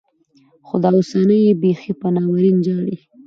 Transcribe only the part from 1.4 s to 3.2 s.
بيخي په ناورين ژاړي.